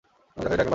[0.41, 0.69] জাকারিয়া ডাকলেন, পাঠক।